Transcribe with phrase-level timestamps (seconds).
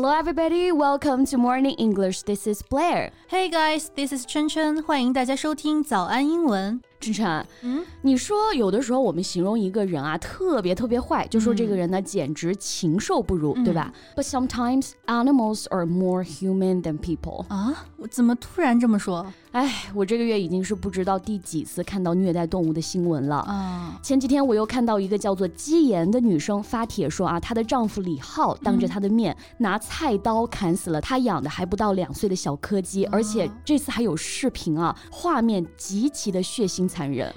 [0.00, 0.72] Hello, everybody.
[0.72, 2.22] Welcome to Morning English.
[2.22, 3.10] This is Blair.
[3.28, 6.80] Hey guys, this is 圈圈，欢迎大家收听早安英文。
[7.01, 17.45] 晨晨，嗯，你说有的时候我们形容一个人啊，特别特别坏，就说这个人呢、嗯、简直禽兽不如，嗯、对吧？But sometimes animals are more human than people.
[17.47, 19.25] 啊，我怎么突然这么说？
[19.51, 23.37] 哎，我这个月已经是不知道第几次看到虐待动物的新闻了。
[23.37, 36.90] 啊，前几天我又看到一个叫做基岩的女生发帖说啊，她的丈夫李浩当着她的面、嗯、拿菜刀砍死了她养的还不到两岁的小柯基，而且这次还有视频啊，画面极其的血腥。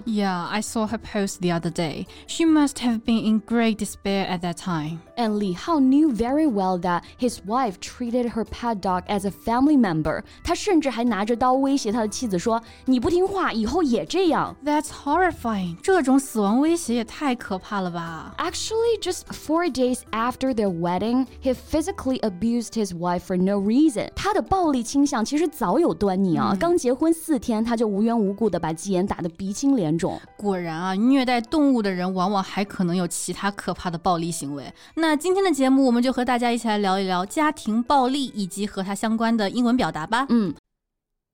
[0.06, 2.06] Yeah, I saw her post the other day.
[2.28, 5.00] She must have been in great despair at that time.
[5.18, 9.32] And Li Hao knew very well that his wife treated her pet dog as a
[9.32, 10.24] family member.
[10.44, 15.78] 他甚至还拿着刀威胁他的妻子说：“你不听话，以后也这样。” That's horrifying.
[15.82, 18.34] 这种死亡威胁也太可怕了吧？
[18.38, 24.10] Actually, just four days after their wedding, he physically abused his wife for no reason.
[24.16, 26.56] 他的暴力倾向其实早有端倪啊！
[26.60, 30.19] 刚结婚四天，他就无缘无故的把基岩打得 鼻青脸肿。
[30.39, 34.73] 果然啊，虐待动物的人往往还可能有其他可怕的暴力行为。
[34.95, 40.25] 那今天的节目，我们就和大家一起来聊一聊家庭暴力以及和它相关的英文表达吧。
[40.31, 40.55] 嗯。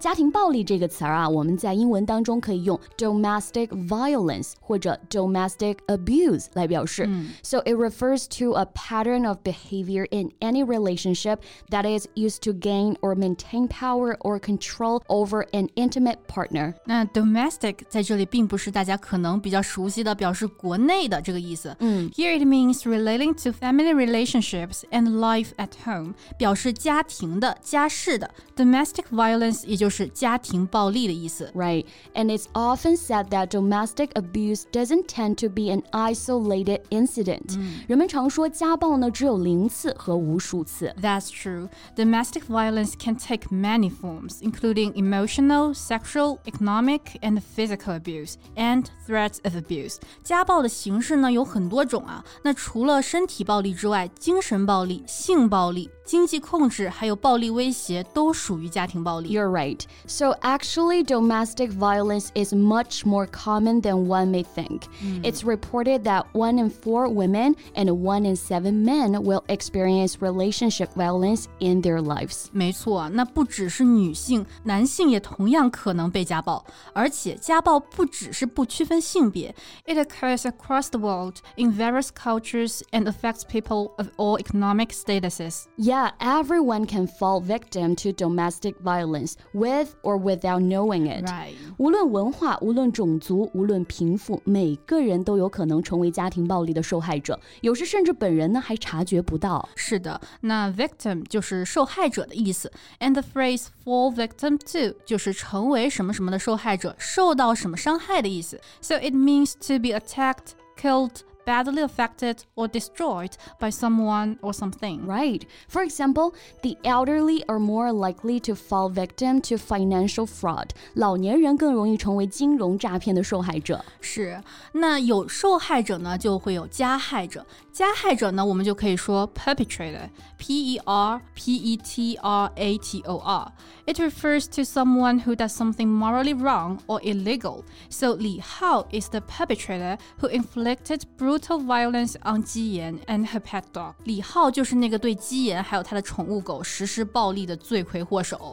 [0.00, 7.06] 家庭暴力这个词儿啊，我们在英文当中可以用 domestic violence 或者 domestic abuse 来表示。
[7.08, 11.38] 嗯、so it refers to a pattern of behavior in any relationship
[11.70, 16.74] that is used to gain or maintain power or control over an intimate partner。
[16.84, 21.74] 那 domestic 在这里并不是大家可能比较熟悉的表示国内的这个意思。
[21.78, 28.30] 嗯，Here it means relating to family relationships and life at home，表示家庭的、家事的。
[28.56, 31.84] Domestic violence 也就是家庭暴力的意思，right?
[32.14, 37.58] And it's often said that domestic abuse doesn't tend to be an isolated incident.
[37.86, 40.94] 人们常说家暴呢只有零次和无数次。
[41.00, 41.68] That's true.
[41.96, 49.38] Domestic violence can take many forms, including emotional, sexual, economic, and physical abuse, and threats
[49.44, 49.96] of abuse.
[50.22, 52.24] 家暴的形式呢有很多种啊。
[52.42, 55.90] 那除了身体暴力之外，精神暴力、性暴力。
[56.04, 59.36] 经济控制还有暴力威胁都属于家庭暴力。
[59.36, 59.80] You're right.
[60.06, 64.82] So actually, domestic violence is much more common than one may think.
[65.22, 70.90] It's reported that one in four women and one in seven men will experience relationship
[70.94, 72.46] violence in their lives.
[72.52, 76.64] 没错，那不只是女性，男性也同样可能被家暴。
[76.92, 79.54] 而且家暴不只是不区分性别，
[79.86, 85.64] it occurs across the world in various cultures and affects people of all economic statuses.
[85.76, 85.89] Yeah,
[86.20, 91.28] everyone can fall victim to domestic violence with or without knowing it.
[91.28, 91.54] Right.
[91.78, 97.38] 无论文化，无论种族，无论贫富，每个人都有可能成为家庭暴力的受害者。
[97.60, 99.68] 有时甚至本人呢还察觉不到。
[99.74, 108.58] 是的，那 victim 就是受害者的意思，and the phrase fall victim to 就是成为什么什么的受害者，受到什么伤害的意思。
[108.80, 111.20] So it means to be attacked, killed.
[111.44, 115.06] badly affected or destroyed by someone or something.
[115.06, 115.46] Right.
[115.68, 120.70] For example, the elderly are more likely to fall victim to financial fraud.
[120.94, 123.84] 老年人更容易成为金融诈骗的受害者。
[124.00, 124.42] 是，
[124.72, 127.46] 那有受害者呢，就会有加害者。
[127.72, 135.36] 加害者呢，我们就可以说 perpetrator，p e r p e t r a t o r。It refers to someone who
[135.36, 137.62] does something morally wrong or illegal.
[137.88, 143.39] So Li Hao is the perpetrator who inflicted brutal brutal violence on 姬颜 and her
[143.39, 143.93] pet dog.
[144.05, 144.51] Li Hao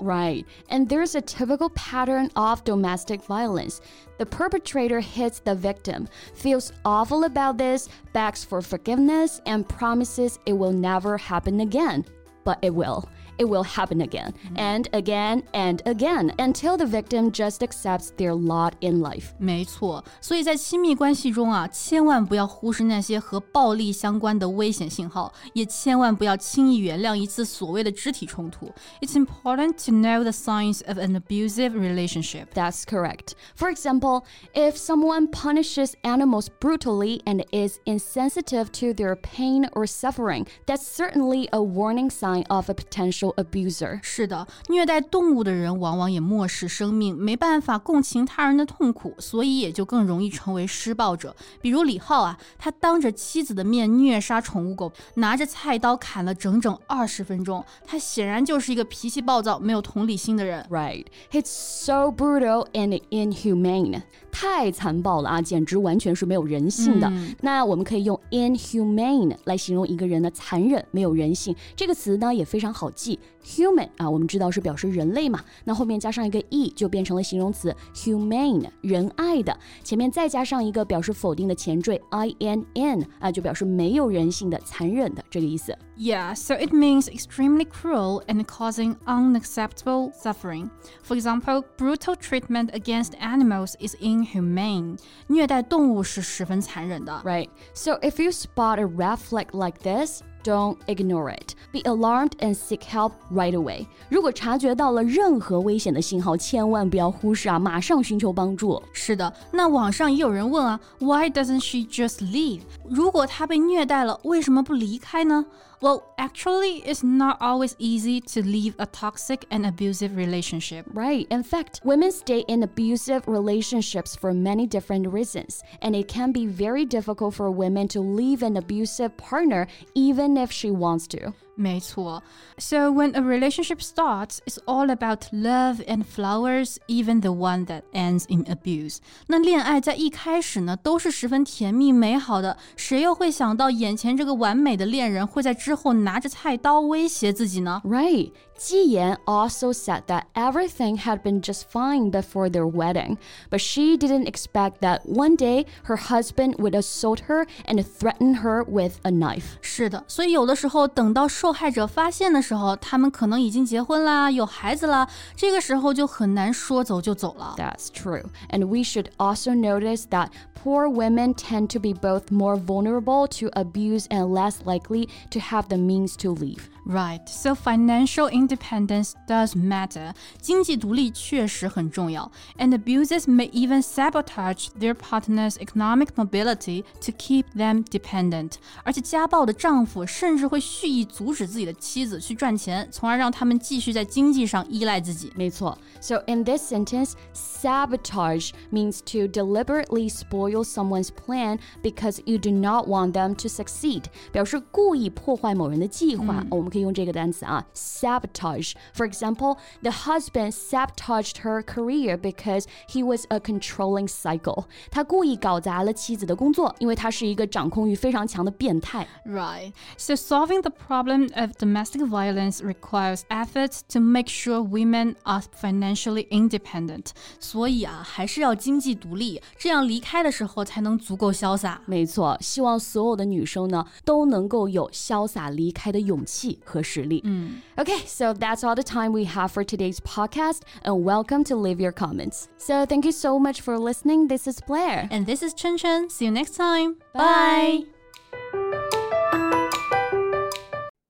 [0.00, 0.46] Right.
[0.68, 3.80] and there's a typical pattern of domestic violence.
[4.18, 10.52] The perpetrator hits the victim, feels awful about this, begs for forgiveness, and promises it
[10.52, 12.04] will never happen again.
[12.44, 17.63] But it will It will happen again and again and again until the victim just
[17.63, 19.29] accepts their lot in life.
[19.39, 28.71] 没错，所以在亲密关系中啊，千万不要忽视那些和暴力相关的危险信号，也千万不要轻易原谅一次所谓的肢体冲突。
[29.01, 32.53] It's important to know the signs of an abusive relationship.
[32.53, 33.33] That's correct.
[33.55, 40.45] For example, if someone punishes animals brutally and is insensitive to their pain or suffering,
[40.67, 43.98] that's certainly a warning sign of a potential abuser.
[44.02, 51.34] 是的，虐待动物的人往往也漠视生命，没办法共情他人的痛苦，所以也就更容易成为施暴者。
[51.60, 57.64] 比如李浩啊，他当着妻子的面虐杀宠物狗，拿着菜刀砍了整整二十分钟。
[57.84, 60.64] 他显然就是一个脾气暴躁、没有同理心的人。
[60.70, 64.02] Right, it's so brutal and inhumane.
[64.30, 67.10] 太残暴了啊，简直完全是没有人性的。
[67.40, 71.54] 那我们可以用 inhumane 来形容一个人的残忍、没有人性。
[71.74, 79.57] 这个词呢也非常好记，human 啊，我们知道是表示人类嘛，那后面加上一个 e 就变成了形容词 humane，仁爱的。
[79.83, 85.77] 前面再加上一个表示否定的前缀 inn 啊，就表示没有人性的、残忍的这个意思。
[85.95, 90.69] Yeah, so it means extremely cruel and causing unacceptable suffering.
[91.03, 94.97] For example, brutal treatment against animals is inhumane.
[95.27, 97.21] 虐待动物是十分残忍的。
[97.23, 97.49] Right.
[97.75, 101.55] So if you spot a red flag like this, don't ignore it.
[101.71, 103.87] Be alarmed and seek help right away.
[104.09, 108.81] 如果察觉到了任何危险的信号，千万不要忽视啊，马上寻求帮助。
[108.93, 112.61] 是的，那网上也有人问啊，Why doesn't she just leave？
[112.83, 115.45] 如果她被虐待了，为什么不离开呢？
[115.83, 120.85] well, actually, it's not always easy to leave a toxic and abusive relationship.
[120.93, 121.27] Right.
[121.29, 126.45] In fact, women stay in abusive relationships for many different reasons, and it can be
[126.47, 131.32] very difficult for women to leave an abusive partner even if she wants to.
[131.57, 132.23] 没错.
[132.57, 137.83] So when a relationship starts, it's all about love and flowers, even the one that
[137.93, 138.97] ends in abuse.
[139.27, 142.57] 那恋爱在一开始呢，都是十分甜蜜美好的。
[142.75, 147.81] 谁又会想到眼前这个完美的恋人会在之后拿着菜刀威胁自己呢？
[147.85, 148.31] Right.
[148.55, 153.17] Ji Yan also said that everything had been just fine before their wedding,
[153.49, 158.63] but she didn't expect that one day her husband would assault her and threaten her
[158.63, 159.57] with a knife.
[159.61, 167.55] 是的，所以有的时候等到受 害者发现的时候，他们可能已经结婚啦，有孩子啦，这个时候就很难说走就走了。
[167.57, 173.27] That's true, and we should also notice that poor women tend to be both more vulnerable
[173.39, 176.69] to abuse and less likely to have the means to leave.
[176.85, 180.13] Right, so financial independence does matter.
[180.41, 182.29] 经济独立确实很重要.
[182.57, 188.55] And abusers may even sabotage their partner's economic mobility to keep them dependent.
[188.83, 195.31] 而且家暴的丈夫甚至会蓄意阻止自己的妻子去赚钱，从而让他们继续在经济上依赖自己。
[195.37, 195.77] 没错。
[196.01, 203.13] So in this sentence, sabotage means to deliberately spoil someone's plan because you do not want
[203.13, 204.03] them to succeed.
[204.31, 206.45] 表示故意破坏某人的计划。
[206.51, 206.76] 我们可以。
[206.77, 214.65] 可以用这个单词啊，sabotage。For example, the husband sabotaged her career because he was a controlling psycho。
[214.91, 219.07] 他故意搞砸了妻子的工作，因为他是一个掌控欲非常强的变态。
[219.25, 219.73] Right.
[219.97, 226.27] So solving the problem of domestic violence requires efforts to make sure women are financially
[226.29, 227.07] independent.
[227.39, 231.81] 所以啊，还是要经济独立，这样离开的时候才能足够潇洒。
[231.85, 236.56] 没错，希望所有的女生呢都能够有潇洒离开的勇气。
[236.65, 237.21] 和实力。
[237.25, 241.91] 嗯，Okay, so that's all the time we have for today's podcast, and welcome to leave your
[241.91, 242.45] comments.
[242.57, 244.27] So thank you so much for listening.
[244.27, 246.09] This is Blair, and this is Chen Chen.
[246.09, 246.95] See you next time.
[247.13, 247.85] Bye.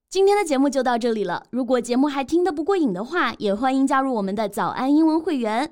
[0.10, 1.44] 今天的节目就到这里了。
[1.50, 5.72] 如果节目还听得不过瘾的话，也欢迎加入我们的早安英文会员。